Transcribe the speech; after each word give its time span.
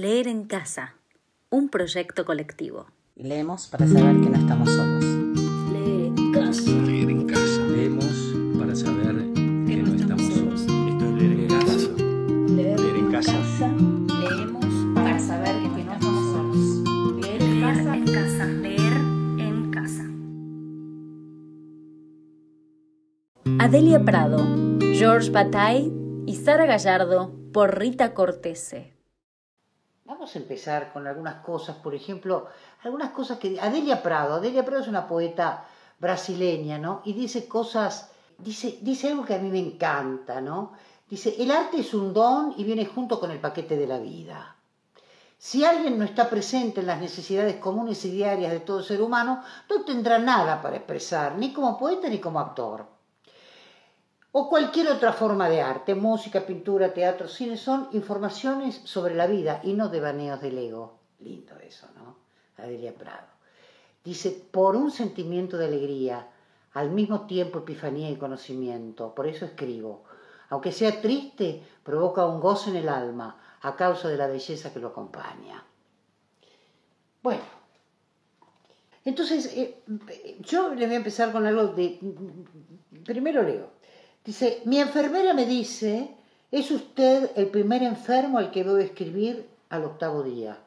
Leer 0.00 0.28
en 0.28 0.44
casa, 0.44 0.94
un 1.50 1.68
proyecto 1.68 2.24
colectivo. 2.24 2.86
Leemos 3.16 3.66
para 3.66 3.86
saber 3.86 4.18
que 4.22 4.30
no 4.30 4.38
estamos 4.38 4.70
solos. 4.70 5.04
Leer 5.74 6.06
en 6.16 6.32
casa. 6.32 6.70
Leer 6.70 7.10
en 7.10 7.26
casa. 7.26 7.66
Leemos 7.66 8.06
para 8.58 8.74
saber 8.74 9.16
que 9.66 9.76
no 9.76 9.94
estamos 9.94 10.22
solos. 10.22 10.60
Esto 10.62 11.04
es 11.04 11.12
leer 11.12 11.40
en 11.40 11.48
casa. 11.48 11.90
Leer, 12.48 12.80
en 12.80 13.12
casa. 13.12 13.68
Leemos 14.22 14.94
para 14.94 15.18
saber 15.18 15.54
que 15.60 15.68
no 15.68 15.92
estamos 15.92 16.32
solos. 16.32 17.20
Leer 17.20 17.42
en 17.42 17.60
casa. 17.60 17.94
en 17.94 18.04
casa. 18.06 18.46
Leer 18.46 18.92
en 19.38 19.70
casa. 19.70 20.04
Adelia 23.62 24.02
Prado, 24.02 24.38
George 24.94 25.30
Bataille 25.30 25.92
y 26.24 26.36
Sara 26.36 26.64
Gallardo 26.64 27.34
por 27.52 27.78
Rita 27.78 28.14
Cortese. 28.14 28.98
Vamos 30.10 30.34
a 30.34 30.40
empezar 30.40 30.92
con 30.92 31.06
algunas 31.06 31.36
cosas, 31.36 31.76
por 31.76 31.94
ejemplo, 31.94 32.48
algunas 32.82 33.10
cosas 33.12 33.38
que 33.38 33.60
Adelia 33.60 34.02
Prado, 34.02 34.34
Adelia 34.34 34.64
Prado 34.64 34.82
es 34.82 34.88
una 34.88 35.06
poeta 35.06 35.64
brasileña, 36.00 36.78
¿no? 36.78 37.00
Y 37.04 37.12
dice 37.12 37.46
cosas, 37.46 38.10
dice, 38.36 38.80
dice 38.82 39.06
algo 39.06 39.24
que 39.24 39.36
a 39.36 39.38
mí 39.38 39.48
me 39.50 39.60
encanta, 39.60 40.40
¿no? 40.40 40.72
Dice, 41.08 41.36
el 41.38 41.52
arte 41.52 41.78
es 41.78 41.94
un 41.94 42.12
don 42.12 42.54
y 42.56 42.64
viene 42.64 42.86
junto 42.86 43.20
con 43.20 43.30
el 43.30 43.38
paquete 43.38 43.76
de 43.76 43.86
la 43.86 43.98
vida. 43.98 44.56
Si 45.38 45.64
alguien 45.64 45.96
no 45.96 46.04
está 46.04 46.28
presente 46.28 46.80
en 46.80 46.88
las 46.88 47.00
necesidades 47.00 47.58
comunes 47.58 48.04
y 48.04 48.10
diarias 48.10 48.50
de 48.50 48.60
todo 48.60 48.82
ser 48.82 49.00
humano, 49.00 49.44
no 49.70 49.84
tendrá 49.84 50.18
nada 50.18 50.60
para 50.60 50.74
expresar, 50.74 51.36
ni 51.38 51.52
como 51.52 51.78
poeta 51.78 52.08
ni 52.08 52.18
como 52.18 52.40
actor. 52.40 52.84
O 54.32 54.48
cualquier 54.48 54.88
otra 54.88 55.12
forma 55.12 55.48
de 55.48 55.60
arte, 55.60 55.94
música, 55.94 56.46
pintura, 56.46 56.94
teatro, 56.94 57.26
cine, 57.26 57.56
son 57.56 57.88
informaciones 57.92 58.80
sobre 58.84 59.14
la 59.14 59.26
vida 59.26 59.60
y 59.64 59.72
no 59.72 59.88
devaneos 59.88 60.40
del 60.40 60.58
ego. 60.58 61.00
Lindo 61.18 61.56
eso, 61.58 61.88
¿no? 61.96 62.16
Adelia 62.56 62.94
Prado. 62.94 63.26
Dice, 64.04 64.30
por 64.50 64.76
un 64.76 64.90
sentimiento 64.90 65.58
de 65.58 65.66
alegría, 65.66 66.28
al 66.74 66.90
mismo 66.90 67.26
tiempo 67.26 67.58
epifanía 67.58 68.08
y 68.08 68.16
conocimiento, 68.16 69.14
por 69.14 69.26
eso 69.26 69.44
escribo. 69.44 70.04
Aunque 70.50 70.72
sea 70.72 71.00
triste, 71.00 71.62
provoca 71.82 72.24
un 72.26 72.40
gozo 72.40 72.70
en 72.70 72.76
el 72.76 72.88
alma 72.88 73.36
a 73.62 73.74
causa 73.74 74.08
de 74.08 74.16
la 74.16 74.28
belleza 74.28 74.72
que 74.72 74.80
lo 74.80 74.88
acompaña. 74.88 75.64
Bueno, 77.22 77.42
entonces 79.04 79.46
eh, 79.56 79.82
yo 80.40 80.74
le 80.74 80.86
voy 80.86 80.94
a 80.94 80.98
empezar 80.98 81.32
con 81.32 81.46
algo 81.46 81.68
de... 81.68 81.98
Primero 83.04 83.42
leo. 83.42 83.80
Dice, 84.24 84.62
mi 84.66 84.78
enfermera 84.78 85.32
me 85.32 85.46
dice, 85.46 86.14
es 86.50 86.70
usted 86.70 87.30
el 87.36 87.46
primer 87.48 87.82
enfermo 87.82 88.38
al 88.38 88.50
que 88.50 88.60
a 88.60 88.80
escribir 88.80 89.48
al 89.70 89.84
octavo 89.84 90.22
día. 90.22 90.58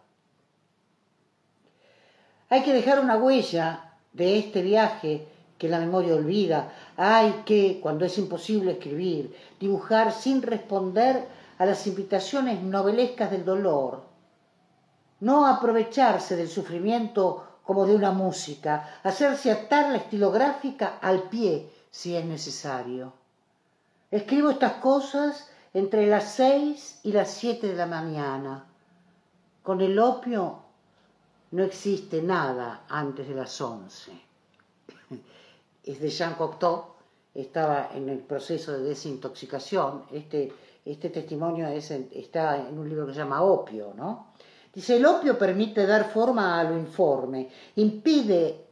Hay 2.50 2.64
que 2.64 2.74
dejar 2.74 3.00
una 3.00 3.18
huella 3.18 3.94
de 4.12 4.38
este 4.40 4.62
viaje 4.62 5.28
que 5.58 5.70
la 5.70 5.80
memoria 5.80 6.16
olvida. 6.16 6.74
Hay 6.98 7.44
que, 7.46 7.80
cuando 7.81 8.06
es 8.06 8.18
imposible 8.18 8.74
escribir, 8.74 9.36
dibujar 9.59 10.12
sin 10.12 10.42
responder 10.42 11.26
a 11.58 11.66
las 11.66 11.86
invitaciones 11.88 12.62
novelescas 12.62 13.31
del 13.31 13.46
dolor. 13.46 14.04
No 15.20 15.46
aprovecharse 15.46 16.36
del 16.36 16.50
sufrimiento 16.50 17.59
como 17.64 17.86
de 17.86 17.96
una 17.96 18.12
música, 18.12 19.00
hacerse 19.04 19.52
atar 19.52 19.92
la 19.92 19.98
estilográfica 19.98 20.98
al 21.02 21.24
pie 21.24 21.70
si 21.90 22.16
es 22.16 22.26
necesario. 22.26 23.23
Escribo 24.14 24.52
estas 24.52 24.73
cosas 24.73 25.50
entre 25.73 26.06
las 26.06 26.33
seis 26.36 27.00
y 27.02 27.11
las 27.11 27.31
siete 27.31 27.69
de 27.69 27.73
la 27.73 27.88
mañana. 27.88 28.64
Con 29.64 29.81
el 29.81 29.97
opio 29.97 30.59
no 31.50 31.64
existe 31.64 32.22
nada 32.22 32.86
antes 32.89 33.28
de 33.28 33.34
las 33.34 33.59
once. 33.59 34.11
Es 35.84 36.00
de 36.00 36.09
Jean 36.11 36.36
Cocteau, 36.36 36.94
estaba 37.34 37.90
en 37.96 38.07
el 38.07 38.19
proceso 38.19 38.73
de 38.73 38.84
desintoxicación. 38.84 40.03
Este, 40.12 40.53
este 40.85 41.09
testimonio 41.09 41.68
es, 41.69 41.90
está 41.90 42.69
en 42.69 42.78
un 42.78 42.88
libro 42.88 43.07
que 43.07 43.13
se 43.13 43.19
llama 43.19 43.41
Opio, 43.41 43.96
¿no? 43.96 44.34
Dice, 44.72 44.97
el 44.97 45.06
opio 45.07 45.40
permite 45.40 45.88
dar 45.88 46.12
forma 46.12 46.59
a 46.59 46.63
lo 46.63 46.78
informe, 46.78 47.50
impide 47.78 48.63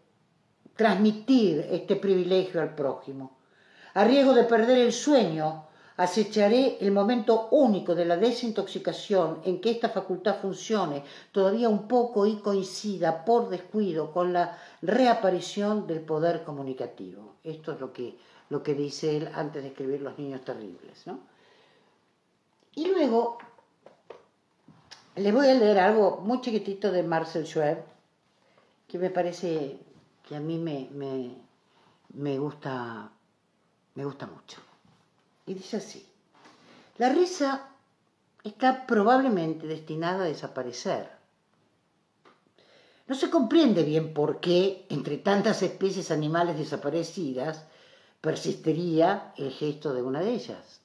transmitir 0.75 1.66
este 1.72 1.96
privilegio 1.96 2.62
al 2.62 2.75
prójimo. 2.75 3.41
A 3.94 4.03
riesgo 4.03 4.34
de 4.34 4.46
perder 4.46 4.78
el 4.78 4.94
sueño, 4.94 5.66
acecharé 5.97 6.78
el 6.79 6.91
momento 6.91 7.50
único 7.52 7.94
de 7.94 8.06
la 8.06 8.18
desintoxicación 8.18 9.41
en 9.44 9.62
que 9.62 9.72
esta 9.72 9.90
facultad 9.90 10.40
funcione 10.41 11.03
todavía 11.31 11.69
un 11.69 11.88
poco 11.88 12.25
y 12.25 12.38
coincida 12.38 13.24
por 13.25 13.50
descuido 13.50 14.12
con 14.12 14.34
la 14.34 14.57
reaparición 14.81 15.85
del 15.88 16.01
poder 16.01 16.44
comunicativo. 16.44 17.35
Esto 17.44 17.74
es 17.74 17.80
lo 17.80 17.94
que, 17.94 18.18
lo 18.50 18.63
que 18.63 18.74
dice 18.74 19.18
él 19.18 19.30
antes 19.34 19.62
de 19.62 19.69
escribir 19.69 20.01
Los 20.01 20.18
Niños 20.18 20.41
Terribles. 20.41 21.06
¿no? 21.06 21.19
Y 22.74 22.88
luego 22.88 23.38
le 25.16 25.31
voy 25.31 25.47
a 25.50 25.53
leer 25.53 25.78
algo 25.80 26.22
muy 26.24 26.41
chiquitito 26.41 26.91
de 26.91 27.03
Marcel 27.03 27.46
Schwer, 27.46 27.84
que 28.88 28.97
me 28.97 29.09
parece 29.09 29.78
que 30.28 30.35
a 30.35 30.40
mí 30.40 30.57
me, 30.57 30.90
me, 30.91 31.35
me 32.13 32.40
gusta 32.40 33.12
me 33.96 34.06
gusta 34.06 34.25
mucho. 34.25 34.57
Y 35.46 35.53
dice 35.53 35.78
así, 35.78 36.06
la 36.97 37.09
risa 37.09 37.69
está 38.44 38.85
probablemente 38.85 39.68
destinada 39.68 40.24
a 40.24 40.28
desaparecer. 40.28 41.09
No 43.07 43.16
se 43.16 43.30
comprende 43.30 43.84
bien 43.84 44.13
por 44.13 44.40
qué, 44.40 44.85
entre 44.90 45.18
tantas 45.18 45.62
especies 45.63 46.12
animales 46.12 46.57
desaparecidas, 46.57 47.66
persistiría 48.22 49.34
el 49.38 49.51
gesto 49.51 49.94
de 49.94 50.01
una 50.01 50.22
de 50.22 50.34
ellas. 50.34 50.80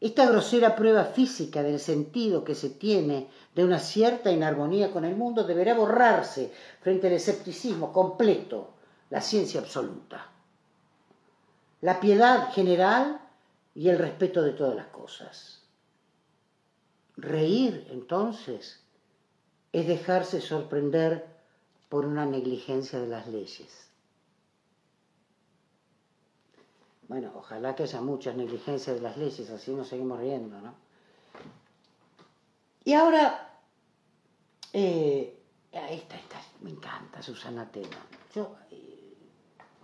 Esta 0.00 0.26
grosera 0.26 0.74
prueba 0.74 1.04
física 1.04 1.62
del 1.62 1.78
sentido 1.78 2.44
que 2.44 2.54
se 2.54 2.70
tiene 2.70 3.28
de 3.54 3.64
una 3.64 3.78
cierta 3.78 4.32
inarmonía 4.32 4.90
con 4.90 5.04
el 5.04 5.14
mundo 5.14 5.44
deberá 5.44 5.74
borrarse 5.74 6.52
frente 6.80 7.06
al 7.06 7.14
escepticismo 7.14 7.92
completo, 7.92 8.74
la 9.10 9.20
ciencia 9.20 9.60
absoluta 9.60 10.33
la 11.84 12.00
piedad 12.00 12.50
general 12.54 13.20
y 13.74 13.90
el 13.90 13.98
respeto 13.98 14.40
de 14.40 14.52
todas 14.52 14.74
las 14.74 14.86
cosas. 14.86 15.60
Reír, 17.18 17.88
entonces, 17.90 18.80
es 19.70 19.86
dejarse 19.86 20.40
sorprender 20.40 21.26
por 21.90 22.06
una 22.06 22.24
negligencia 22.24 22.98
de 22.98 23.06
las 23.06 23.26
leyes. 23.26 23.90
Bueno, 27.06 27.32
ojalá 27.34 27.74
que 27.74 27.82
haya 27.82 28.00
muchas 28.00 28.34
negligencias 28.34 28.96
de 28.96 29.02
las 29.02 29.18
leyes, 29.18 29.50
así 29.50 29.74
nos 29.74 29.88
seguimos 29.88 30.18
riendo, 30.18 30.58
¿no? 30.62 30.74
Y 32.82 32.94
ahora, 32.94 33.60
eh, 34.72 35.38
esta, 35.70 36.16
esta, 36.16 36.40
me 36.62 36.70
encanta 36.70 37.20
Susana 37.20 37.70
Tena. 37.70 37.98
Yo, 38.34 38.56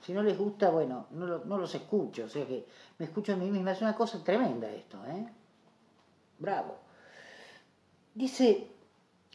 si 0.02 0.12
no 0.12 0.22
les 0.22 0.36
gusta, 0.36 0.70
bueno, 0.70 1.06
no, 1.10 1.58
los 1.58 1.74
escucho, 1.74 2.24
o 2.24 2.28
sea 2.28 2.46
que 2.46 2.66
me 2.98 3.06
escucho 3.06 3.32
a 3.32 3.36
mí 3.36 3.50
misma. 3.50 3.72
Es 3.72 3.82
una 3.82 3.94
cosa 3.94 4.22
tremenda 4.24 4.70
esto, 4.70 4.98
¿eh? 5.06 5.26
Bravo. 6.38 6.78
Dice, 8.14 8.68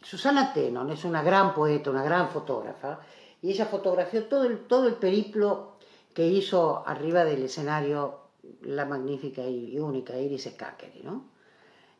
Susana 0.02 0.54
Tenon 0.54 0.90
es 0.92 1.06
una 1.06 1.24
gran 1.24 1.54
poeta, 1.54 1.92
una 1.92 2.04
gran 2.04 2.30
fotógrafa, 2.30 3.00
y 3.42 3.52
ella 3.52 3.66
fotografió 3.66 4.26
todo 4.28 4.46
el, 4.46 4.66
todo 4.68 4.88
el 4.88 4.96
periplo 4.96 5.76
que 6.14 6.28
hizo 6.28 6.84
arriba 6.88 7.26
del 7.26 7.44
escenario 7.44 8.26
la 8.62 8.86
magnífica 8.86 9.44
y 9.44 9.80
única 9.80 10.18
Iris 10.18 10.50
Skakeri, 10.52 11.02
¿no? 11.04 11.26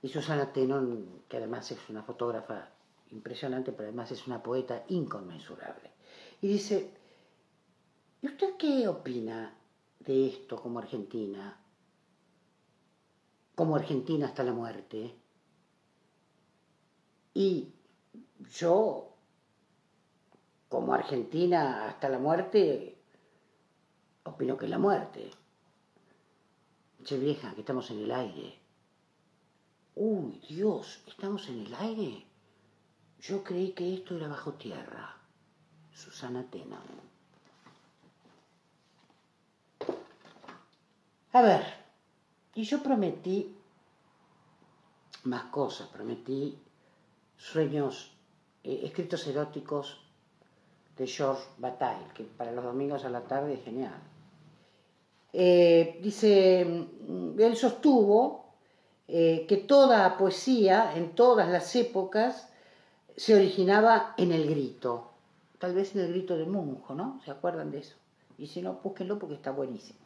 Y 0.02 0.10
Susana 0.10 0.52
Tenon, 0.54 1.24
que 1.28 1.38
además 1.38 1.72
es 1.72 1.80
una 1.90 2.04
fotógrafa 2.04 2.70
impresionante, 3.12 3.72
pero 3.72 3.90
además 3.90 4.12
es 4.12 4.28
una 4.28 4.42
poeta 4.42 4.84
inconmensurable. 4.90 5.92
Y 6.42 6.48
dice, 6.48 6.92
¿Y 8.26 8.28
usted 8.28 8.58
qué 8.58 8.88
opina 8.88 9.56
de 10.00 10.26
esto 10.26 10.60
como 10.60 10.80
Argentina? 10.80 11.60
Como 13.54 13.76
Argentina 13.76 14.26
hasta 14.26 14.44
la 14.44 14.52
muerte. 14.52 15.14
Y 17.36 17.72
yo, 18.52 19.14
como 20.70 20.96
Argentina 20.96 21.88
hasta 21.88 22.10
la 22.10 22.18
muerte, 22.18 22.98
opino 24.24 24.58
que 24.58 24.66
es 24.66 24.72
la 24.72 24.80
muerte. 24.80 25.30
Che 27.04 27.20
vieja, 27.20 27.54
que 27.54 27.62
estamos 27.62 27.92
en 27.92 28.00
el 28.00 28.12
aire. 28.12 28.58
Uy, 29.94 30.42
Dios, 30.50 31.04
¿estamos 31.06 31.48
en 31.48 31.60
el 31.60 31.76
aire? 31.76 32.26
Yo 33.20 33.44
creí 33.44 33.74
que 33.74 33.94
esto 33.94 34.18
era 34.18 34.28
bajo 34.28 34.54
tierra. 34.54 35.16
Susana 35.94 36.50
Tena. 36.50 36.82
A 41.36 41.42
ver, 41.42 41.64
y 42.54 42.64
yo 42.64 42.82
prometí 42.82 43.58
más 45.26 45.44
cosas, 45.52 45.90
prometí 45.90 46.58
sueños, 47.36 48.14
eh, 48.64 48.80
escritos 48.84 49.28
eróticos 49.28 50.00
de 50.98 51.06
George 51.06 51.44
Bataille, 51.58 52.08
que 52.14 52.24
para 52.24 52.54
los 52.54 52.64
domingos 52.64 53.04
a 53.04 53.10
la 53.10 53.20
tarde 53.20 53.56
es 53.56 53.66
genial. 53.66 54.00
Eh, 55.34 56.00
dice, 56.02 56.64
mm, 56.64 57.38
él 57.38 57.58
sostuvo 57.58 58.54
eh, 59.10 59.46
que 59.46 59.58
toda 59.58 60.18
poesía, 60.18 60.96
en 60.96 61.16
todas 61.16 61.50
las 61.50 61.76
épocas, 61.76 62.48
se 63.18 63.36
originaba 63.36 64.14
en 64.16 64.32
el 64.32 64.50
grito, 64.50 65.12
tal 65.60 65.76
vez 65.76 65.94
en 65.96 66.02
el 66.04 66.12
grito 66.12 66.38
de 66.38 66.46
Munjo, 66.46 66.96
¿no? 66.96 67.20
¿Se 67.26 67.32
acuerdan 67.32 67.72
de 67.72 67.80
eso? 67.80 67.98
Y 68.38 68.48
si 68.48 68.62
no, 68.62 68.80
búsquenlo 68.82 69.20
porque 69.20 69.36
está 69.36 69.52
buenísimo. 69.52 70.05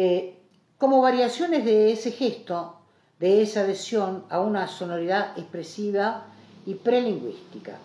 Eh, 0.00 0.38
como 0.78 1.02
variaciones 1.02 1.64
de 1.64 1.90
ese 1.90 2.12
gesto, 2.12 2.76
de 3.18 3.42
esa 3.42 3.62
adhesión 3.62 4.26
a 4.28 4.38
una 4.40 4.68
sonoridad 4.68 5.36
expresiva 5.36 6.24
y 6.66 6.74
prelingüística. 6.74 7.76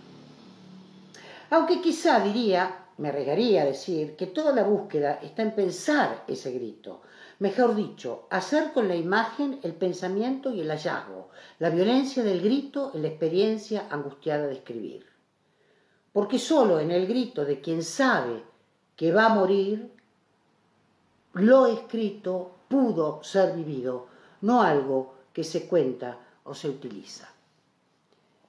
Aunque 1.49 1.81
quizá 1.81 2.19
diría, 2.19 2.85
me 2.99 3.09
arriesgaría 3.09 3.63
a 3.63 3.65
decir, 3.65 4.15
que 4.15 4.27
toda 4.27 4.53
la 4.53 4.61
búsqueda 4.61 5.21
está 5.23 5.41
en 5.41 5.55
pensar 5.55 6.23
ese 6.27 6.51
grito, 6.51 7.01
mejor 7.39 7.75
dicho, 7.75 8.27
hacer 8.29 8.73
con 8.73 8.87
la 8.87 8.95
imagen 8.95 9.59
el 9.63 9.73
pensamiento 9.73 10.53
y 10.53 10.61
el 10.61 10.69
hallazgo, 10.69 11.29
la 11.57 11.71
violencia 11.71 12.21
del 12.21 12.43
grito 12.43 12.91
en 12.93 13.01
la 13.01 13.07
experiencia 13.07 13.87
angustiada 13.89 14.45
de 14.45 14.53
escribir. 14.53 15.03
Porque 16.11 16.37
solo 16.37 16.79
en 16.79 16.91
el 16.91 17.07
grito 17.07 17.43
de 17.43 17.59
quien 17.59 17.81
sabe 17.81 18.43
que 18.95 19.11
va 19.11 19.25
a 19.25 19.33
morir, 19.33 19.89
lo 21.33 21.65
escrito 21.65 22.51
pudo 22.67 23.23
ser 23.23 23.55
vivido, 23.55 24.07
no 24.41 24.61
algo 24.61 25.15
que 25.33 25.43
se 25.43 25.67
cuenta 25.67 26.17
o 26.43 26.53
se 26.53 26.69
utiliza. 26.69 27.29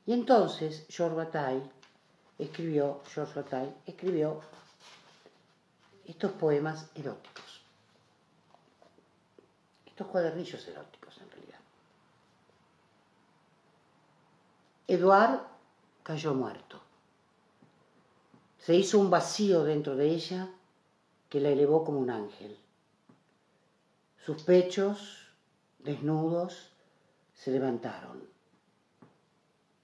Y 0.07 0.13
entonces 0.13 0.85
George 0.89 1.63
escribió, 2.39 3.01
George 3.07 3.75
escribió 3.87 4.41
estos 6.05 6.33
poemas 6.33 6.91
eróticos, 6.95 7.63
estos 9.87 10.07
cuadernillos 10.09 10.67
eróticos 10.69 11.17
en 11.19 11.31
realidad. 11.31 11.61
Eduard 14.87 15.41
cayó 16.03 16.35
muerto. 16.35 16.81
Se 18.59 18.75
hizo 18.75 18.99
un 18.99 19.09
vacío 19.09 19.65
dentro 19.65 19.97
de 19.97 20.09
ella 20.09 20.51
que 21.31 21.41
la 21.41 21.49
elevó 21.49 21.85
como 21.85 21.99
un 21.99 22.11
ángel. 22.11 22.59
Sus 24.25 24.43
pechos, 24.43 25.29
desnudos, 25.81 26.73
se 27.35 27.51
levantaron. 27.51 28.27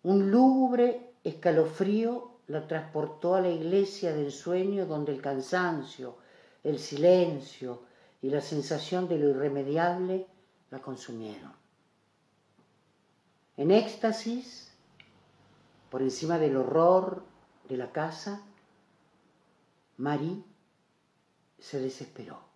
Un 0.02 0.30
lúgubre 0.30 1.12
escalofrío 1.22 2.38
la 2.46 2.66
transportó 2.66 3.34
a 3.34 3.42
la 3.42 3.50
iglesia 3.50 4.14
del 4.14 4.32
sueño 4.32 4.86
donde 4.86 5.12
el 5.12 5.20
cansancio, 5.20 6.16
el 6.64 6.78
silencio 6.78 7.82
y 8.22 8.30
la 8.30 8.40
sensación 8.40 9.08
de 9.08 9.18
lo 9.18 9.28
irremediable 9.28 10.26
la 10.70 10.80
consumieron. 10.80 11.52
En 13.58 13.70
éxtasis, 13.70 14.72
por 15.90 16.00
encima 16.00 16.38
del 16.38 16.56
horror 16.56 17.22
de 17.68 17.76
la 17.76 17.92
casa, 17.92 18.40
Marie 19.98 20.42
se 21.58 21.78
desesperó. 21.78 22.49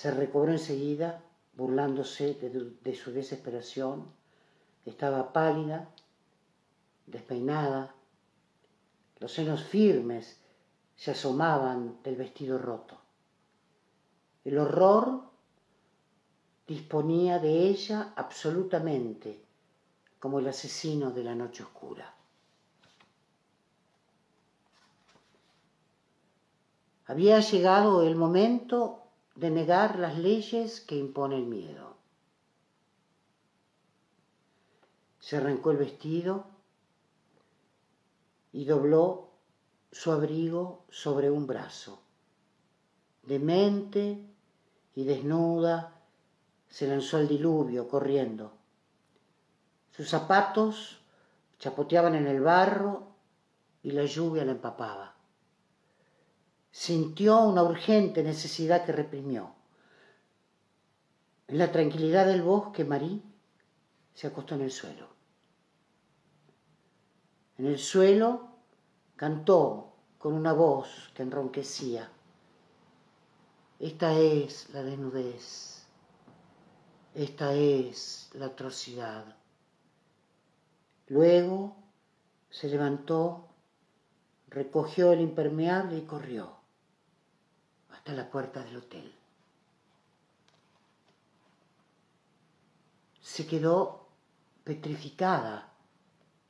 Se 0.00 0.10
recobró 0.10 0.50
enseguida, 0.50 1.22
burlándose 1.52 2.32
de, 2.32 2.48
de 2.82 2.94
su 2.94 3.12
desesperación. 3.12 4.10
Estaba 4.86 5.30
pálida, 5.30 5.90
despeinada, 7.06 7.94
los 9.18 9.30
senos 9.30 9.62
firmes 9.62 10.40
se 10.96 11.10
asomaban 11.10 12.02
del 12.02 12.16
vestido 12.16 12.56
roto. 12.56 12.98
El 14.42 14.56
horror 14.56 15.20
disponía 16.66 17.38
de 17.38 17.68
ella 17.68 18.14
absolutamente 18.16 19.44
como 20.18 20.38
el 20.38 20.48
asesino 20.48 21.10
de 21.10 21.24
la 21.24 21.34
noche 21.34 21.62
oscura. 21.62 22.14
Había 27.04 27.40
llegado 27.40 28.02
el 28.02 28.16
momento 28.16 28.99
de 29.34 29.50
negar 29.50 29.98
las 29.98 30.18
leyes 30.18 30.80
que 30.80 30.96
impone 30.96 31.36
el 31.36 31.46
miedo. 31.46 31.96
Se 35.18 35.36
arrancó 35.36 35.70
el 35.70 35.76
vestido 35.76 36.46
y 38.52 38.64
dobló 38.64 39.30
su 39.92 40.12
abrigo 40.12 40.84
sobre 40.90 41.30
un 41.30 41.46
brazo. 41.46 42.00
Demente 43.22 44.24
y 44.94 45.04
desnuda, 45.04 46.00
se 46.68 46.86
lanzó 46.86 47.16
al 47.16 47.28
diluvio 47.28 47.88
corriendo. 47.88 48.52
Sus 49.90 50.08
zapatos 50.08 51.00
chapoteaban 51.58 52.14
en 52.14 52.26
el 52.26 52.40
barro 52.40 53.08
y 53.82 53.90
la 53.90 54.04
lluvia 54.04 54.44
la 54.44 54.52
empapaba. 54.52 55.14
Sintió 56.72 57.40
una 57.40 57.64
urgente 57.64 58.22
necesidad 58.22 58.84
que 58.86 58.92
reprimió. 58.92 59.54
En 61.48 61.58
la 61.58 61.72
tranquilidad 61.72 62.26
del 62.26 62.42
bosque, 62.42 62.84
Marí 62.84 63.24
se 64.14 64.28
acostó 64.28 64.54
en 64.54 64.60
el 64.62 64.70
suelo. 64.70 65.08
En 67.58 67.66
el 67.66 67.78
suelo 67.78 68.50
cantó 69.16 69.96
con 70.16 70.32
una 70.32 70.52
voz 70.52 71.10
que 71.12 71.24
enronquecía. 71.24 72.08
Esta 73.80 74.16
es 74.16 74.70
la 74.70 74.84
desnudez, 74.84 75.86
esta 77.14 77.52
es 77.52 78.30
la 78.34 78.46
atrocidad. 78.46 79.36
Luego 81.08 81.74
se 82.48 82.68
levantó, 82.68 83.48
recogió 84.48 85.12
el 85.12 85.20
impermeable 85.20 85.98
y 85.98 86.02
corrió 86.02 86.59
hasta 88.00 88.14
la 88.14 88.30
puerta 88.30 88.64
del 88.64 88.78
hotel. 88.78 89.12
Se 93.20 93.46
quedó 93.46 94.08
petrificada 94.64 95.70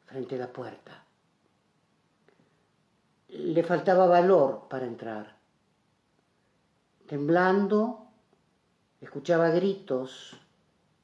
frente 0.07 0.37
a 0.37 0.39
la 0.39 0.53
puerta. 0.53 1.05
Le 3.31 3.65
faltaba 3.65 4.07
valor 4.07 4.69
para 4.71 4.87
entrar. 4.87 5.37
Temblando, 7.09 8.07
escuchaba 9.01 9.49
gritos 9.49 10.37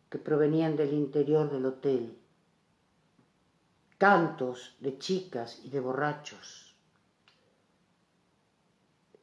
que 0.09 0.19
provenían 0.19 0.77
del 0.77 0.93
interior 0.93 1.51
del 1.51 1.67
hotel, 1.67 2.17
cantos 3.99 4.77
de 4.79 4.97
chicas 4.97 5.59
y 5.65 5.71
de 5.71 5.81
borrachos. 5.81 6.66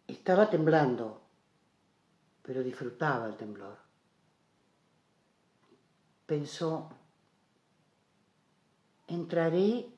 Estaba 0.08 0.50
temblando, 0.50 1.22
pero 2.42 2.62
disfrutaba 2.62 3.28
el 3.28 3.38
temblor. 3.38 3.78
Pensó, 6.26 6.90
entraré 9.08 9.90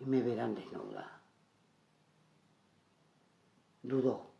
y 0.00 0.04
me 0.06 0.22
verán 0.22 0.54
desnuda. 0.54 1.20
Dudó. 3.82 4.30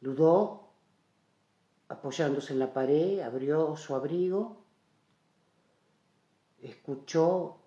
Dudó, 0.00 0.68
apoyándose 1.88 2.52
en 2.52 2.58
la 2.58 2.72
pared, 2.72 3.20
abrió 3.20 3.76
su 3.76 3.94
abrigo, 3.94 4.64
escuchó 6.60 7.58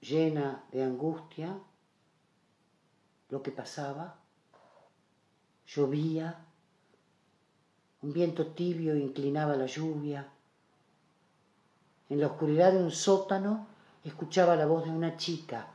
llena 0.00 0.64
de 0.72 0.82
angustia 0.82 1.58
lo 3.30 3.42
que 3.42 3.50
pasaba. 3.50 4.23
Llovía, 5.66 6.38
un 8.02 8.12
viento 8.12 8.48
tibio 8.48 8.96
inclinaba 8.96 9.56
la 9.56 9.66
lluvia. 9.66 10.28
En 12.10 12.20
la 12.20 12.26
oscuridad 12.26 12.72
de 12.72 12.82
un 12.82 12.90
sótano 12.90 13.66
escuchaba 14.04 14.56
la 14.56 14.66
voz 14.66 14.84
de 14.84 14.90
una 14.90 15.16
chica, 15.16 15.68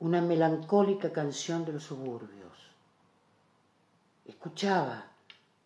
una 0.00 0.20
melancólica 0.20 1.12
canción 1.12 1.64
de 1.64 1.74
los 1.74 1.84
suburbios. 1.84 2.52
Escuchaba 4.26 5.06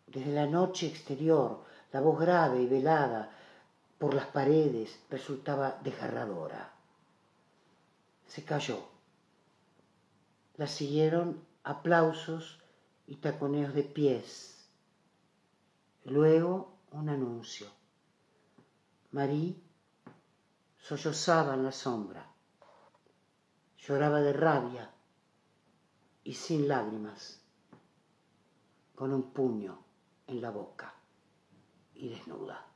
desde 0.06 0.32
la 0.32 0.46
noche 0.46 0.86
exterior 0.86 1.64
la 1.92 2.00
voz 2.00 2.20
grave 2.20 2.62
y 2.62 2.66
velada 2.66 3.30
por 3.98 4.12
las 4.12 4.26
paredes 4.26 5.00
resultaba 5.08 5.78
desgarradora. 5.82 6.72
Se 8.26 8.44
cayó. 8.44 8.78
La 10.56 10.66
siguieron 10.66 11.42
aplausos 11.62 12.58
y 13.06 13.16
taconeos 13.16 13.74
de 13.74 13.82
pies. 13.82 14.68
Luego 16.04 16.78
un 16.92 17.08
anuncio. 17.08 17.68
Marie 19.12 19.54
sollozaba 20.78 21.54
en 21.54 21.64
la 21.64 21.72
sombra, 21.72 22.28
lloraba 23.78 24.20
de 24.20 24.32
rabia 24.32 24.90
y 26.24 26.34
sin 26.34 26.68
lágrimas, 26.68 27.40
con 28.94 29.12
un 29.12 29.32
puño 29.32 29.78
en 30.26 30.40
la 30.40 30.50
boca 30.50 30.94
y 31.94 32.08
desnuda. 32.08 32.66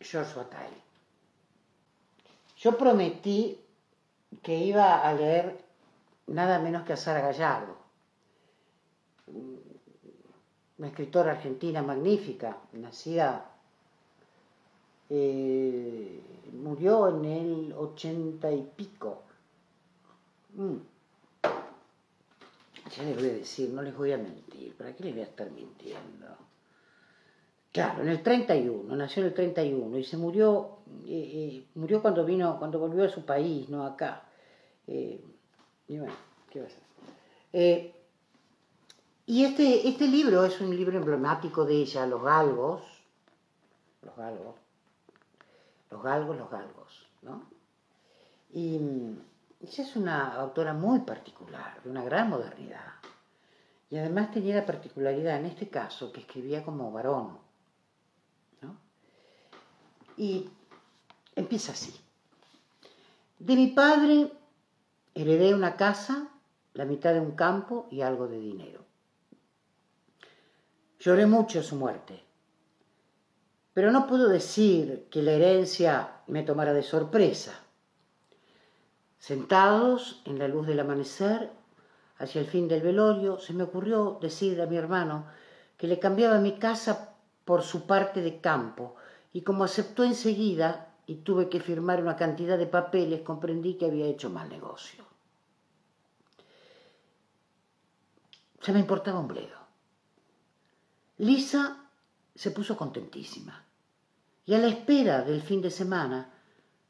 George 0.00 0.34
Bataille. 0.34 0.82
Yo 2.56 2.78
prometí 2.78 3.60
que 4.42 4.56
iba 4.56 5.06
a 5.06 5.12
leer 5.12 5.65
nada 6.26 6.58
menos 6.58 6.84
que 6.84 6.92
a 6.92 6.96
Sara 6.96 7.20
Gallardo, 7.20 7.76
una 10.78 10.88
escritora 10.88 11.32
argentina 11.32 11.82
magnífica, 11.82 12.58
nacida, 12.72 13.50
eh, 15.08 16.20
murió 16.52 17.08
en 17.08 17.24
el 17.24 17.72
ochenta 17.72 18.50
y 18.52 18.62
pico. 18.76 19.22
Mm. 20.54 20.76
Ya 22.96 23.02
les 23.02 23.16
voy 23.16 23.28
a 23.28 23.32
decir, 23.32 23.70
no 23.70 23.82
les 23.82 23.96
voy 23.96 24.12
a 24.12 24.18
mentir, 24.18 24.76
¿para 24.76 24.94
qué 24.94 25.04
les 25.04 25.14
voy 25.14 25.22
a 25.22 25.26
estar 25.26 25.50
mintiendo? 25.50 26.26
Claro, 27.72 28.02
en 28.02 28.08
el 28.08 28.22
31, 28.22 28.96
nació 28.96 29.22
en 29.22 29.28
el 29.28 29.34
31 29.34 29.98
y 29.98 30.04
se 30.04 30.16
murió, 30.16 30.78
eh, 31.04 31.08
eh, 31.08 31.66
murió 31.74 32.00
cuando 32.00 32.24
vino, 32.24 32.58
cuando 32.58 32.78
volvió 32.78 33.04
a 33.04 33.08
su 33.08 33.24
país, 33.24 33.68
no 33.68 33.84
acá. 33.84 34.22
Y 35.88 35.98
bueno, 35.98 36.14
¿qué 36.50 36.60
va 36.60 36.66
a 36.66 36.70
ser? 36.70 36.82
Eh, 37.52 37.94
y 39.26 39.44
este, 39.44 39.88
este 39.88 40.06
libro 40.06 40.44
es 40.44 40.60
un 40.60 40.74
libro 40.74 40.98
emblemático 40.98 41.64
de 41.64 41.74
ella, 41.74 42.06
Los 42.06 42.22
Galgos, 42.22 42.82
los 44.02 44.16
Galgos, 44.16 44.54
los 45.90 46.02
Galgos, 46.02 46.36
los 46.36 46.50
Galgos, 46.50 47.08
¿no? 47.22 47.42
Y 48.52 48.76
ella 49.60 49.84
es 49.84 49.96
una 49.96 50.34
autora 50.34 50.72
muy 50.74 51.00
particular, 51.00 51.82
de 51.82 51.90
una 51.90 52.04
gran 52.04 52.30
modernidad. 52.30 52.94
Y 53.90 53.96
además 53.96 54.30
tenía 54.30 54.56
la 54.56 54.66
particularidad, 54.66 55.38
en 55.38 55.46
este 55.46 55.68
caso, 55.68 56.12
que 56.12 56.20
escribía 56.20 56.64
como 56.64 56.92
varón, 56.92 57.38
¿no? 58.62 58.76
Y 60.16 60.48
empieza 61.34 61.72
así. 61.72 61.94
De 63.38 63.54
mi 63.54 63.68
padre 63.68 64.30
heredé 65.16 65.54
una 65.54 65.76
casa, 65.76 66.28
la 66.74 66.84
mitad 66.84 67.14
de 67.14 67.20
un 67.20 67.32
campo 67.32 67.88
y 67.90 68.02
algo 68.02 68.28
de 68.28 68.38
dinero. 68.38 68.84
Lloré 71.00 71.24
mucho 71.24 71.62
su 71.62 71.74
muerte, 71.76 72.22
pero 73.72 73.90
no 73.90 74.06
puedo 74.06 74.28
decir 74.28 75.08
que 75.10 75.22
la 75.22 75.32
herencia 75.32 76.20
me 76.26 76.42
tomara 76.42 76.74
de 76.74 76.82
sorpresa. 76.82 77.58
Sentados 79.18 80.20
en 80.26 80.38
la 80.38 80.48
luz 80.48 80.66
del 80.66 80.80
amanecer, 80.80 81.50
hacia 82.18 82.40
el 82.42 82.46
fin 82.46 82.68
del 82.68 82.82
velorio, 82.82 83.38
se 83.38 83.54
me 83.54 83.62
ocurrió 83.62 84.18
decir 84.20 84.60
a 84.60 84.66
mi 84.66 84.76
hermano 84.76 85.26
que 85.78 85.86
le 85.86 85.98
cambiaba 85.98 86.38
mi 86.38 86.58
casa 86.58 87.14
por 87.46 87.62
su 87.62 87.86
parte 87.86 88.20
de 88.20 88.40
campo, 88.40 88.96
y 89.32 89.40
como 89.42 89.64
aceptó 89.64 90.04
enseguida 90.04 90.88
y 91.06 91.16
tuve 91.16 91.48
que 91.48 91.60
firmar 91.60 92.02
una 92.02 92.16
cantidad 92.16 92.58
de 92.58 92.66
papeles, 92.66 93.22
comprendí 93.22 93.74
que 93.74 93.86
había 93.86 94.06
hecho 94.06 94.28
mal 94.28 94.48
negocio. 94.48 95.05
Me 98.72 98.80
importaba 98.80 99.20
un 99.20 99.28
bledo. 99.28 99.58
Lisa 101.18 101.88
se 102.34 102.50
puso 102.50 102.76
contentísima 102.76 103.64
y 104.44 104.54
a 104.54 104.58
la 104.58 104.66
espera 104.66 105.22
del 105.22 105.40
fin 105.40 105.62
de 105.62 105.70
semana 105.70 106.30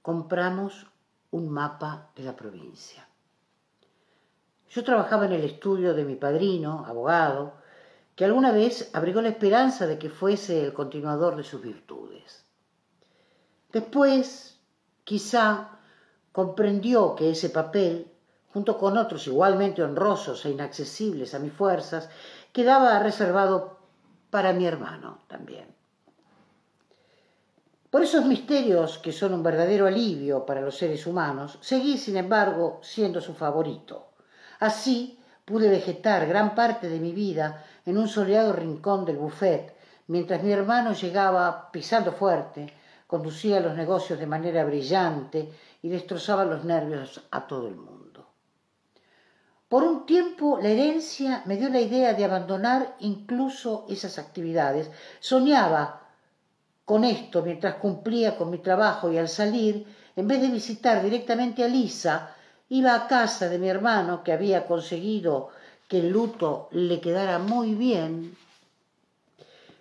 compramos 0.02 0.86
un 1.30 1.50
mapa 1.50 2.10
de 2.16 2.22
la 2.22 2.34
provincia. 2.34 3.06
Yo 4.70 4.84
trabajaba 4.84 5.26
en 5.26 5.32
el 5.32 5.44
estudio 5.44 5.94
de 5.94 6.04
mi 6.04 6.16
padrino, 6.16 6.84
abogado, 6.86 7.54
que 8.14 8.24
alguna 8.24 8.52
vez 8.52 8.90
abrigó 8.94 9.20
la 9.20 9.28
esperanza 9.28 9.86
de 9.86 9.98
que 9.98 10.08
fuese 10.08 10.64
el 10.64 10.72
continuador 10.72 11.36
de 11.36 11.44
sus 11.44 11.60
virtudes. 11.60 12.44
Después, 13.72 14.58
quizá, 15.04 15.78
comprendió 16.32 17.14
que 17.14 17.30
ese 17.30 17.50
papel, 17.50 18.10
junto 18.56 18.78
con 18.78 18.96
otros 18.96 19.26
igualmente 19.26 19.82
honrosos 19.82 20.46
e 20.46 20.50
inaccesibles 20.50 21.34
a 21.34 21.38
mis 21.38 21.52
fuerzas, 21.52 22.08
quedaba 22.54 22.98
reservado 23.00 23.76
para 24.30 24.54
mi 24.54 24.64
hermano 24.64 25.18
también. 25.28 25.66
Por 27.90 28.02
esos 28.02 28.24
misterios 28.24 28.96
que 28.96 29.12
son 29.12 29.34
un 29.34 29.42
verdadero 29.42 29.86
alivio 29.86 30.46
para 30.46 30.62
los 30.62 30.74
seres 30.74 31.06
humanos, 31.06 31.58
seguí, 31.60 31.98
sin 31.98 32.16
embargo, 32.16 32.80
siendo 32.82 33.20
su 33.20 33.34
favorito. 33.34 34.12
Así 34.58 35.20
pude 35.44 35.68
vegetar 35.68 36.26
gran 36.26 36.54
parte 36.54 36.88
de 36.88 36.98
mi 36.98 37.12
vida 37.12 37.62
en 37.84 37.98
un 37.98 38.08
soleado 38.08 38.54
rincón 38.54 39.04
del 39.04 39.18
buffet, 39.18 39.76
mientras 40.06 40.42
mi 40.42 40.52
hermano 40.52 40.94
llegaba 40.94 41.70
pisando 41.70 42.10
fuerte, 42.10 42.72
conducía 43.06 43.60
los 43.60 43.76
negocios 43.76 44.18
de 44.18 44.26
manera 44.26 44.64
brillante 44.64 45.52
y 45.82 45.90
destrozaba 45.90 46.46
los 46.46 46.64
nervios 46.64 47.20
a 47.30 47.46
todo 47.46 47.68
el 47.68 47.76
mundo. 47.76 47.95
Por 49.68 49.82
un 49.82 50.06
tiempo 50.06 50.58
la 50.62 50.68
herencia 50.68 51.42
me 51.46 51.56
dio 51.56 51.68
la 51.68 51.80
idea 51.80 52.14
de 52.14 52.24
abandonar 52.24 52.96
incluso 53.00 53.84
esas 53.88 54.18
actividades. 54.18 54.90
Soñaba 55.18 56.02
con 56.84 57.02
esto 57.02 57.42
mientras 57.42 57.74
cumplía 57.74 58.36
con 58.36 58.50
mi 58.50 58.58
trabajo 58.58 59.10
y 59.10 59.18
al 59.18 59.28
salir, 59.28 59.84
en 60.14 60.28
vez 60.28 60.40
de 60.40 60.48
visitar 60.48 61.02
directamente 61.02 61.64
a 61.64 61.68
Lisa, 61.68 62.34
iba 62.68 62.94
a 62.94 63.08
casa 63.08 63.48
de 63.48 63.58
mi 63.58 63.68
hermano 63.68 64.22
que 64.22 64.32
había 64.32 64.66
conseguido 64.66 65.50
que 65.88 65.98
el 65.98 66.10
luto 66.10 66.68
le 66.70 67.00
quedara 67.00 67.40
muy 67.40 67.74
bien, 67.74 68.36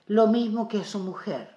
lo 0.08 0.28
mismo 0.28 0.68
que 0.68 0.80
a 0.80 0.84
su 0.84 1.00
mujer. 1.00 1.56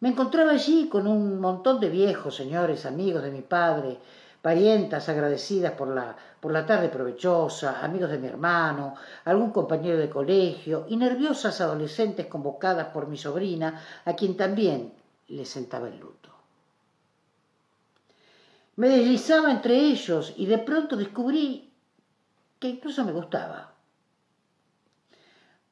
Me 0.00 0.10
encontraba 0.10 0.52
allí 0.52 0.88
con 0.88 1.06
un 1.06 1.40
montón 1.40 1.80
de 1.80 1.88
viejos 1.88 2.36
señores, 2.36 2.86
amigos 2.86 3.22
de 3.22 3.30
mi 3.30 3.42
padre, 3.42 3.98
parientas 4.42 5.08
agradecidas 5.08 5.72
por 5.72 5.88
la, 5.88 6.16
por 6.40 6.52
la 6.52 6.64
tarde 6.64 6.88
provechosa, 6.88 7.84
amigos 7.84 8.10
de 8.10 8.18
mi 8.18 8.28
hermano, 8.28 8.94
algún 9.24 9.50
compañero 9.50 9.98
de 9.98 10.08
colegio 10.08 10.86
y 10.88 10.96
nerviosas 10.96 11.60
adolescentes 11.60 12.26
convocadas 12.26 12.88
por 12.88 13.08
mi 13.08 13.16
sobrina, 13.16 13.82
a 14.04 14.14
quien 14.14 14.36
también 14.36 14.92
le 15.28 15.44
sentaba 15.44 15.88
el 15.88 15.98
luto. 15.98 16.30
Me 18.76 18.88
deslizaba 18.88 19.50
entre 19.50 19.74
ellos 19.74 20.34
y 20.36 20.46
de 20.46 20.58
pronto 20.58 20.96
descubrí 20.96 21.72
que 22.60 22.68
incluso 22.68 23.04
me 23.04 23.12
gustaba. 23.12 23.72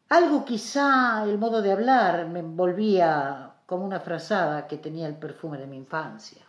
Algo 0.09 0.45
quizá 0.45 1.25
el 1.25 1.39
modo 1.39 1.63
de 1.63 1.73
hablar 1.73 2.29
me 2.29 2.41
envolvía 2.41 3.55
como 3.67 3.85
una 3.85 4.01
frazada 4.01 4.67
que 4.67 4.79
tenía 4.79 5.09
el 5.09 5.17
perfume 5.17 5.59
de 5.59 5.67
mi 5.67 5.77
infancia. 5.77 6.46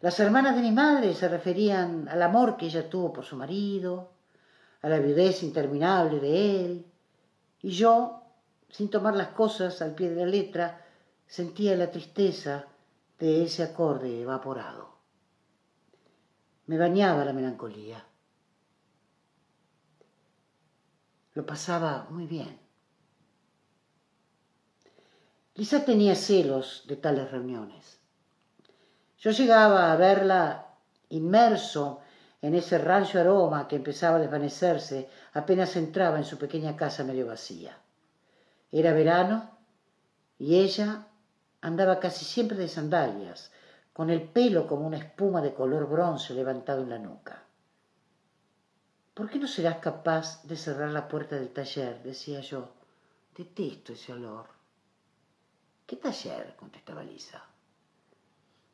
Las 0.00 0.18
hermanas 0.18 0.56
de 0.56 0.62
mi 0.62 0.72
madre 0.72 1.14
se 1.14 1.28
referían 1.28 2.08
al 2.08 2.22
amor 2.22 2.56
que 2.56 2.66
ella 2.66 2.88
tuvo 2.88 3.12
por 3.12 3.24
su 3.24 3.36
marido, 3.36 4.12
a 4.80 4.88
la 4.88 4.98
viudez 4.98 5.42
interminable 5.42 6.20
de 6.20 6.64
él, 6.64 6.86
y 7.60 7.70
yo, 7.70 8.22
sin 8.70 8.88
tomar 8.88 9.14
las 9.14 9.28
cosas 9.28 9.82
al 9.82 9.94
pie 9.94 10.08
de 10.08 10.24
la 10.24 10.30
letra, 10.30 10.86
sentía 11.26 11.76
la 11.76 11.90
tristeza 11.90 12.64
de 13.18 13.44
ese 13.44 13.62
acorde 13.62 14.22
evaporado. 14.22 14.96
Me 16.66 16.78
bañaba 16.78 17.24
la 17.24 17.34
melancolía. 17.34 18.06
Lo 21.34 21.44
pasaba 21.44 22.06
muy 22.08 22.26
bien. 22.26 22.58
Lisa 25.56 25.84
tenía 25.84 26.14
celos 26.14 26.84
de 26.86 26.96
tales 26.96 27.30
reuniones. 27.30 27.99
Yo 29.20 29.32
llegaba 29.32 29.92
a 29.92 29.96
verla 29.96 30.66
inmerso 31.10 32.00
en 32.40 32.54
ese 32.54 32.78
rancio 32.78 33.20
aroma 33.20 33.68
que 33.68 33.76
empezaba 33.76 34.16
a 34.16 34.20
desvanecerse 34.20 35.10
apenas 35.34 35.76
entraba 35.76 36.16
en 36.16 36.24
su 36.24 36.38
pequeña 36.38 36.74
casa 36.74 37.04
medio 37.04 37.26
vacía. 37.26 37.76
Era 38.72 38.94
verano 38.94 39.50
y 40.38 40.56
ella 40.60 41.06
andaba 41.60 42.00
casi 42.00 42.24
siempre 42.24 42.56
de 42.56 42.68
sandalias, 42.68 43.52
con 43.92 44.08
el 44.08 44.22
pelo 44.22 44.66
como 44.66 44.86
una 44.86 44.96
espuma 44.96 45.42
de 45.42 45.52
color 45.52 45.86
bronce 45.86 46.32
levantado 46.32 46.82
en 46.82 46.88
la 46.88 46.98
nuca. 46.98 47.42
¿Por 49.12 49.28
qué 49.28 49.38
no 49.38 49.46
serás 49.46 49.76
capaz 49.78 50.42
de 50.44 50.56
cerrar 50.56 50.90
la 50.90 51.08
puerta 51.08 51.36
del 51.36 51.50
taller? 51.50 52.02
decía 52.02 52.40
yo. 52.40 52.70
Detesto 53.36 53.92
ese 53.92 54.14
olor. 54.14 54.46
¿Qué 55.86 55.96
taller? 55.96 56.56
contestaba 56.56 57.02
Lisa. 57.02 57.49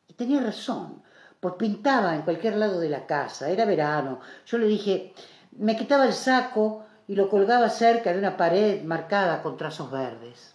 Y 0.09 0.15
tenía 0.15 0.41
razón, 0.41 1.03
pues 1.41 1.55
pintaba 1.55 2.15
en 2.15 2.23
cualquier 2.23 2.57
lado 2.57 2.81
de 2.81 2.89
la 2.89 3.07
casa, 3.07 3.51
era 3.51 3.65
verano. 3.65 4.21
Yo 4.47 4.59
le 4.59 4.67
dije, 4.67 5.15
me 5.53 5.77
quitaba 5.77 6.07
el 6.07 6.13
saco 6.13 6.85
y 7.09 7.15
lo 7.15 7.29
colgaba 7.29 7.71
cerca 7.71 8.13
de 8.13 8.19
una 8.19 8.37
pared 8.37 8.83
marcada 8.83 9.43
con 9.43 9.57
trazos 9.57 9.91
verdes. 9.91 10.55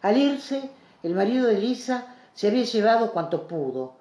Al 0.00 0.16
irse, 0.16 0.70
el 1.02 1.14
marido 1.14 1.46
de 1.46 1.58
Lisa 1.58 2.14
se 2.34 2.48
había 2.48 2.64
llevado 2.64 3.12
cuanto 3.12 3.46
pudo. 3.46 3.96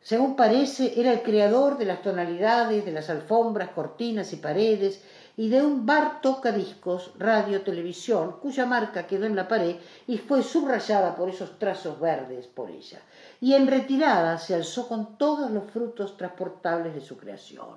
Según 0.00 0.36
parece, 0.36 1.00
era 1.00 1.12
el 1.12 1.22
creador 1.22 1.78
de 1.78 1.84
las 1.84 2.02
tonalidades, 2.02 2.84
de 2.84 2.92
las 2.92 3.10
alfombras, 3.10 3.70
cortinas 3.70 4.32
y 4.32 4.36
paredes, 4.36 5.02
y 5.36 5.50
de 5.50 5.62
un 5.62 5.84
bar 5.84 6.22
tocadiscos, 6.22 7.12
radio, 7.18 7.62
televisión, 7.62 8.38
cuya 8.40 8.64
marca 8.64 9.06
quedó 9.06 9.26
en 9.26 9.36
la 9.36 9.46
pared 9.46 9.76
y 10.06 10.16
fue 10.16 10.42
subrayada 10.42 11.14
por 11.14 11.28
esos 11.28 11.58
trazos 11.58 12.00
verdes 12.00 12.46
por 12.46 12.70
ella. 12.70 13.02
Y 13.40 13.52
en 13.52 13.66
retirada 13.66 14.38
se 14.38 14.54
alzó 14.54 14.88
con 14.88 15.18
todos 15.18 15.50
los 15.50 15.70
frutos 15.70 16.16
transportables 16.16 16.94
de 16.94 17.02
su 17.02 17.18
creación. 17.18 17.76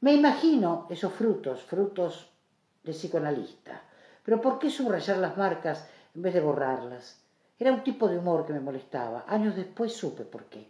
Me 0.00 0.14
imagino 0.14 0.86
esos 0.88 1.12
frutos, 1.12 1.62
frutos 1.62 2.30
de 2.84 2.92
psicoanalista. 2.92 3.82
Pero 4.24 4.40
¿por 4.40 4.58
qué 4.60 4.70
subrayar 4.70 5.18
las 5.18 5.36
marcas 5.36 5.88
en 6.14 6.22
vez 6.22 6.34
de 6.34 6.40
borrarlas? 6.40 7.20
Era 7.58 7.72
un 7.72 7.82
tipo 7.82 8.08
de 8.08 8.18
humor 8.18 8.46
que 8.46 8.52
me 8.52 8.60
molestaba. 8.60 9.24
Años 9.28 9.56
después 9.56 9.92
supe 9.92 10.24
por 10.24 10.44
qué. 10.44 10.68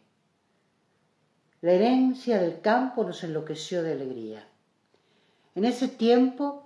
La 1.61 1.73
herencia 1.73 2.41
del 2.41 2.61
campo 2.61 3.05
nos 3.05 3.23
enloqueció 3.25 3.83
de 3.83 3.93
alegría. 3.93 4.47
En 5.55 5.65
ese 5.65 5.89
tiempo 5.89 6.63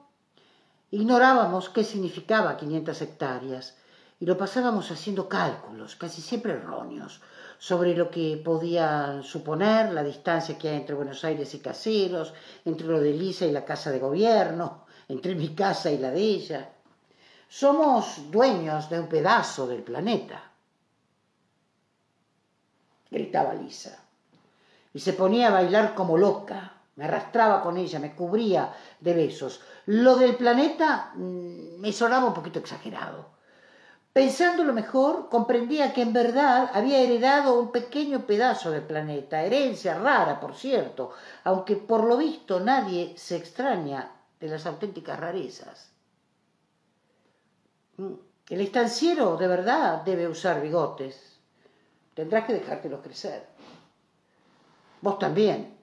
ignorábamos 0.90 1.68
qué 1.68 1.82
significaba 1.82 2.56
500 2.56 3.02
hectáreas 3.02 3.76
y 4.20 4.24
lo 4.24 4.38
pasábamos 4.38 4.90
haciendo 4.90 5.28
cálculos, 5.28 5.96
casi 5.96 6.22
siempre 6.22 6.52
erróneos, 6.52 7.20
sobre 7.58 7.96
lo 7.96 8.10
que 8.10 8.40
podían 8.42 9.22
suponer 9.22 9.92
la 9.92 10.02
distancia 10.02 10.56
que 10.56 10.68
hay 10.68 10.76
entre 10.76 10.94
Buenos 10.94 11.24
Aires 11.24 11.52
y 11.54 11.58
Caseros, 11.58 12.32
entre 12.64 12.86
lo 12.86 13.00
de 13.00 13.12
Lisa 13.12 13.44
y 13.46 13.52
la 13.52 13.64
casa 13.64 13.90
de 13.90 13.98
gobierno, 13.98 14.86
entre 15.08 15.34
mi 15.34 15.54
casa 15.54 15.90
y 15.90 15.98
la 15.98 16.10
de 16.10 16.20
ella. 16.20 16.70
Somos 17.48 18.30
dueños 18.30 18.88
de 18.90 19.00
un 19.00 19.08
pedazo 19.08 19.66
del 19.66 19.82
planeta. 19.82 20.50
Gritaba 23.10 23.54
Lisa. 23.54 24.02
Y 24.92 24.98
se 24.98 25.12
ponía 25.12 25.48
a 25.48 25.52
bailar 25.52 25.94
como 25.94 26.18
loca. 26.18 26.75
Me 26.96 27.04
arrastraba 27.04 27.62
con 27.62 27.76
ella, 27.76 27.98
me 27.98 28.14
cubría 28.14 28.74
de 29.00 29.12
besos. 29.12 29.60
Lo 29.86 30.16
del 30.16 30.36
planeta 30.36 31.12
mm, 31.14 31.78
me 31.78 31.92
sonaba 31.92 32.26
un 32.26 32.34
poquito 32.34 32.58
exagerado. 32.58 33.36
Pensándolo 34.12 34.72
mejor, 34.72 35.28
comprendía 35.28 35.92
que 35.92 36.00
en 36.00 36.14
verdad 36.14 36.70
había 36.72 37.00
heredado 37.00 37.60
un 37.60 37.70
pequeño 37.70 38.24
pedazo 38.24 38.70
del 38.70 38.80
planeta, 38.80 39.42
herencia 39.42 39.98
rara, 39.98 40.40
por 40.40 40.54
cierto, 40.54 41.12
aunque 41.44 41.76
por 41.76 42.02
lo 42.04 42.16
visto 42.16 42.58
nadie 42.58 43.12
se 43.18 43.36
extraña 43.36 44.10
de 44.40 44.48
las 44.48 44.64
auténticas 44.64 45.20
rarezas. 45.20 45.90
Mm, 47.98 48.14
el 48.48 48.60
estanciero 48.62 49.36
de 49.36 49.48
verdad 49.48 50.02
debe 50.02 50.28
usar 50.28 50.62
bigotes. 50.62 51.38
Tendrás 52.14 52.46
que 52.46 52.54
dejártelos 52.54 53.02
crecer. 53.02 53.46
Vos 55.02 55.18
también. 55.18 55.75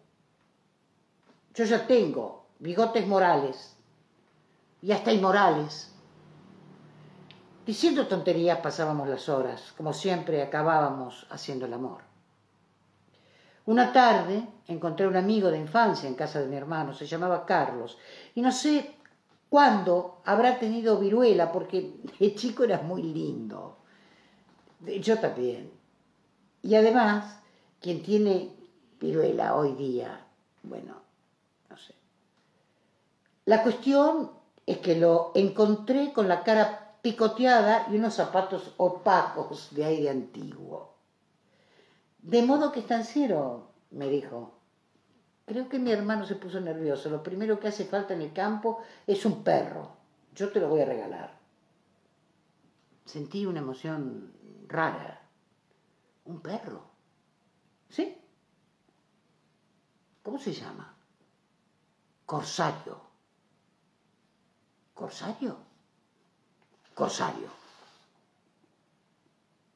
Yo 1.54 1.66
ya 1.66 1.86
tengo 1.86 2.46
bigotes 2.60 3.06
morales 3.08 3.76
y 4.82 4.92
hasta 4.92 5.14
inmorales. 5.14 5.92
Diciendo 7.66 8.08
tonterías 8.08 8.60
pasábamos 8.60 9.08
las 9.08 9.30
horas, 9.30 9.74
como 9.78 9.94
siempre 9.94 10.42
acabábamos 10.42 11.28
haciendo 11.30 11.66
el 11.66 11.74
amor. 11.74 12.02
Una 13.66 13.94
tarde 13.94 14.46
encontré 14.68 15.06
a 15.06 15.10
un 15.10 15.16
amigo 15.16 15.50
de 15.50 15.60
infancia 15.60 16.10
en 16.10 16.16
casa 16.16 16.42
de 16.42 16.48
mi 16.48 16.58
hermano, 16.58 16.94
se 16.94 17.06
llamaba 17.06 17.46
Carlos, 17.46 17.98
y 18.36 18.42
no 18.42 18.52
sé 18.52 18.96
cuándo 19.48 20.22
habrá 20.26 20.60
tenido 20.60 20.98
viruela, 20.98 21.52
porque 21.52 21.94
el 22.20 22.36
chico 22.36 22.66
era 22.66 22.82
muy 22.82 23.04
lindo. 23.04 23.78
Yo 25.00 25.20
también. 25.20 25.72
Y 26.62 26.76
además, 26.76 27.42
quien 27.80 28.04
tiene 28.04 28.52
viruela 29.00 29.56
hoy 29.56 29.74
día, 29.76 30.26
bueno. 30.64 31.13
La 33.46 33.64
cuestión 33.64 34.32
es 34.66 34.78
que 34.78 34.96
lo 34.96 35.32
encontré 35.36 36.14
con 36.14 36.28
la 36.28 36.44
cara 36.44 36.98
picoteada 37.02 37.88
y 37.92 37.98
unos 37.98 38.14
zapatos 38.14 38.74
opacos 38.78 39.70
de 39.72 39.84
aire 39.84 40.10
antiguo. 40.10 40.94
De 42.20 42.42
modo 42.42 42.72
que 42.72 42.80
estanciero, 42.80 43.68
me 43.92 44.08
dijo. 44.08 44.54
Creo 45.46 45.68
que 45.68 45.78
mi 45.78 45.92
hermano 45.92 46.26
se 46.26 46.36
puso 46.36 46.62
nervioso. 46.62 47.10
Lo 47.10 47.22
primero 47.22 47.60
que 47.60 47.68
hace 47.68 47.84
falta 47.84 48.14
en 48.14 48.22
el 48.22 48.32
campo 48.32 48.82
es 49.06 49.26
un 49.26 49.44
perro. 49.44 49.92
Yo 50.34 50.50
te 50.50 50.62
lo 50.62 50.70
voy 50.70 50.80
a 50.80 50.86
regalar. 50.86 51.38
Sentí 53.04 53.46
una 53.46 53.60
emoción 53.60 54.32
rara. 54.70 55.22
¿Un 56.24 56.40
perro? 56.40 56.86
¿Sí? 57.90 58.18
¿Cómo 60.24 60.40
se 60.40 60.54
llama? 60.54 60.96
Corsario. 62.26 63.13
¿Corsario? 64.94 65.58
Corsario. 66.94 67.50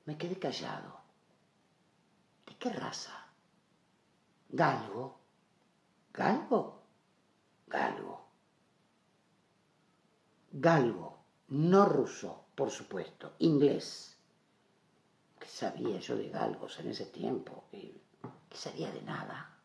Me 0.06 0.18
quedé 0.18 0.38
callado. 0.40 1.02
¿De 2.46 2.56
qué 2.58 2.70
raza? 2.70 3.26
Galgo. 4.50 5.20
¿Galgo? 6.14 6.82
Galgo. 7.68 8.28
Galgo, 10.52 11.26
no 11.50 11.86
ruso, 11.86 12.46
por 12.56 12.72
supuesto, 12.72 13.36
inglés. 13.40 14.18
¿Qué 15.40 15.48
sabía 15.48 16.00
yo 16.00 16.16
de 16.16 16.30
galgos 16.30 16.80
en 16.80 16.90
ese 16.90 17.06
tiempo? 17.06 17.66
¿Qué, 17.70 18.02
sabía 18.58 18.92
de 18.92 19.02
nada? 19.04 19.60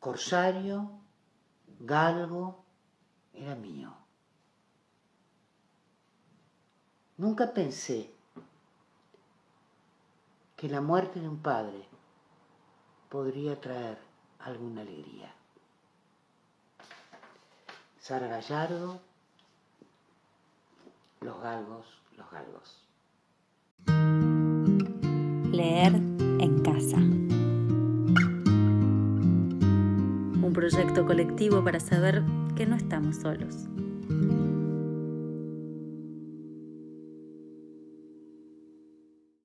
Corsario, 0.00 0.90
galgo, 1.78 2.64
era 3.40 3.54
mío. 3.54 3.92
Nunca 7.16 7.52
pensé 7.52 8.10
que 10.56 10.68
la 10.68 10.80
muerte 10.80 11.20
de 11.20 11.28
un 11.28 11.38
padre 11.38 11.84
podría 13.08 13.60
traer 13.60 13.98
alguna 14.40 14.82
alegría. 14.82 15.32
Sara 18.00 18.28
Gallardo, 18.28 19.00
Los 21.20 21.40
Galgos, 21.42 21.86
Los 22.16 22.30
Galgos. 22.30 22.84
Leer 25.52 25.94
en 25.94 26.62
casa. 26.62 26.96
Un 30.46 30.52
proyecto 30.54 31.04
colectivo 31.06 31.62
para 31.62 31.80
saber 31.80 32.22
que 32.58 32.66
no 32.66 32.74
estamos 32.74 33.18
solos. 33.18 33.68